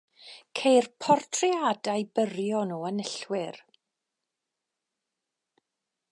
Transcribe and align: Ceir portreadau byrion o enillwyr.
Ceir 0.59 0.85
portreadau 1.05 2.05
byrion 2.15 2.73
o 2.77 2.79
enillwyr. 2.89 3.59